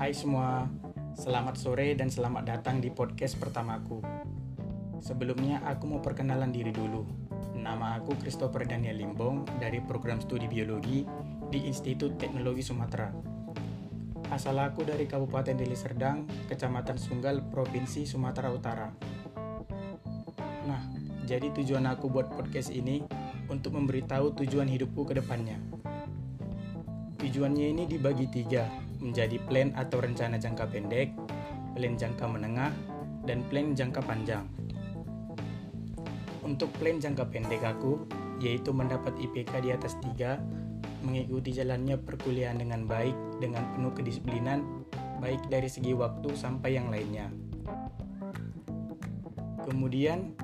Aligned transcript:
Hai 0.00 0.16
semua, 0.16 0.64
selamat 1.12 1.60
sore 1.60 1.92
dan 1.92 2.08
selamat 2.08 2.48
datang 2.48 2.80
di 2.80 2.88
podcast 2.88 3.36
pertamaku. 3.36 4.00
Sebelumnya 4.96 5.60
aku 5.68 5.92
mau 5.92 6.00
perkenalan 6.00 6.48
diri 6.48 6.72
dulu. 6.72 7.04
Nama 7.60 8.00
aku 8.00 8.16
Christopher 8.16 8.64
Daniel 8.64 8.96
Limbong 8.96 9.44
dari 9.60 9.76
program 9.84 10.16
studi 10.24 10.48
biologi 10.48 11.04
di 11.52 11.68
Institut 11.68 12.16
Teknologi 12.16 12.64
Sumatera. 12.64 13.12
Asal 14.32 14.56
aku 14.64 14.88
dari 14.88 15.04
Kabupaten 15.04 15.52
Deli 15.52 15.76
Serdang, 15.76 16.24
Kecamatan 16.48 16.96
Sunggal, 16.96 17.44
Provinsi 17.52 18.08
Sumatera 18.08 18.48
Utara. 18.48 18.88
Nah, 20.64 20.80
jadi 21.28 21.52
tujuan 21.52 21.84
aku 21.84 22.08
buat 22.08 22.32
podcast 22.32 22.72
ini 22.72 23.04
untuk 23.52 23.76
memberitahu 23.76 24.32
tujuan 24.32 24.64
hidupku 24.64 25.04
ke 25.04 25.20
depannya. 25.20 25.60
Tujuannya 27.20 27.66
ini 27.76 27.84
dibagi 27.84 28.24
tiga, 28.32 28.64
menjadi 29.00 29.40
plan 29.48 29.72
atau 29.74 29.98
rencana 30.00 30.36
jangka 30.36 30.68
pendek, 30.68 31.12
plan 31.74 31.94
jangka 31.96 32.24
menengah, 32.28 32.72
dan 33.24 33.44
plan 33.48 33.72
jangka 33.72 34.00
panjang. 34.04 34.44
Untuk 36.44 36.72
plan 36.76 37.00
jangka 37.00 37.28
pendek 37.28 37.64
aku, 37.64 38.04
yaitu 38.40 38.72
mendapat 38.72 39.12
IPK 39.16 39.52
di 39.60 39.70
atas 39.72 39.96
3, 40.00 40.40
mengikuti 41.04 41.52
jalannya 41.52 41.96
perkuliahan 42.00 42.60
dengan 42.60 42.84
baik, 42.84 43.16
dengan 43.40 43.64
penuh 43.76 43.92
kedisiplinan, 43.92 44.84
baik 45.20 45.48
dari 45.48 45.68
segi 45.68 45.92
waktu 45.92 46.32
sampai 46.32 46.76
yang 46.76 46.88
lainnya. 46.88 47.28
Kemudian, 49.64 50.34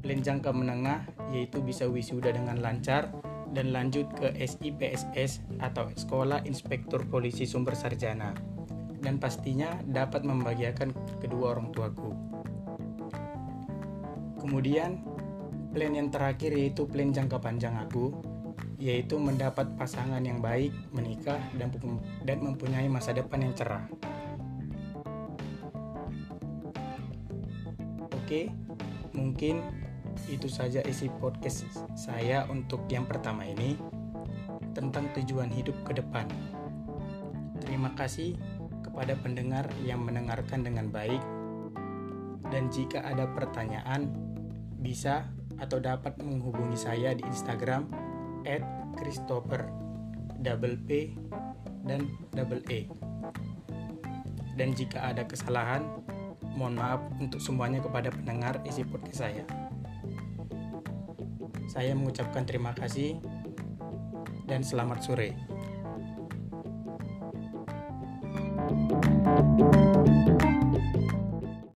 plan 0.00 0.20
jangka 0.22 0.50
menengah 0.54 1.04
yaitu 1.30 1.62
bisa 1.62 1.86
wisuda 1.86 2.34
dengan 2.34 2.58
lancar, 2.58 3.10
dan 3.50 3.74
lanjut 3.74 4.06
ke 4.14 4.30
SIPSS 4.38 5.42
atau 5.58 5.90
Sekolah 5.94 6.46
Inspektur 6.46 7.02
Polisi 7.10 7.44
Sumber 7.46 7.74
Sarjana 7.74 8.34
dan 9.00 9.16
pastinya 9.16 9.80
dapat 9.88 10.22
membahagiakan 10.22 10.92
kedua 11.18 11.56
orang 11.56 11.72
tuaku. 11.72 12.12
Kemudian, 14.40 15.04
plan 15.72 15.92
yang 15.92 16.08
terakhir 16.12 16.52
yaitu 16.52 16.84
plan 16.88 17.12
jangka 17.12 17.40
panjang 17.40 17.76
aku, 17.76 18.12
yaitu 18.80 19.20
mendapat 19.20 19.68
pasangan 19.76 20.20
yang 20.24 20.40
baik, 20.40 20.72
menikah, 20.92 21.40
dan, 21.56 21.68
dan 22.24 22.38
mempunyai 22.40 22.88
masa 22.88 23.12
depan 23.12 23.44
yang 23.44 23.54
cerah. 23.56 23.84
Oke, 28.00 28.48
mungkin 29.12 29.60
itu 30.30 30.46
saja 30.46 30.78
isi 30.86 31.10
podcast 31.18 31.66
saya 31.98 32.46
untuk 32.46 32.86
yang 32.86 33.02
pertama 33.02 33.42
ini 33.42 33.74
tentang 34.70 35.10
tujuan 35.18 35.50
hidup 35.50 35.74
ke 35.82 35.98
depan. 35.98 36.30
Terima 37.58 37.90
kasih 37.98 38.38
kepada 38.86 39.18
pendengar 39.18 39.66
yang 39.82 40.06
mendengarkan 40.06 40.62
dengan 40.62 40.86
baik. 40.88 41.20
Dan 42.50 42.70
jika 42.70 43.02
ada 43.02 43.30
pertanyaan, 43.30 44.10
bisa 44.80 45.26
atau 45.60 45.78
dapat 45.78 46.16
menghubungi 46.18 46.78
saya 46.78 47.12
di 47.14 47.22
Instagram 47.26 47.90
@christopher 48.96 49.68
double 50.40 50.78
P 50.88 51.14
dan 51.84 52.08
double 52.32 52.64
E. 52.72 52.88
Dan 54.56 54.74
jika 54.74 55.14
ada 55.14 55.24
kesalahan, 55.24 55.84
mohon 56.56 56.76
maaf 56.76 57.00
untuk 57.20 57.40
semuanya 57.40 57.80
kepada 57.80 58.12
pendengar 58.12 58.60
isi 58.66 58.84
podcast 58.84 59.24
saya. 59.24 59.69
Saya 61.70 61.94
mengucapkan 61.94 62.42
terima 62.42 62.74
kasih 62.74 63.22
dan 64.50 64.66
selamat 64.66 65.06
sore. 65.06 65.49